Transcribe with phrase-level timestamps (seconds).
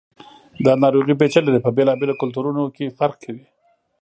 [0.65, 3.45] دا ناروغي پیچلي ده، په بېلابېلو کلتورونو کې فرق کوي.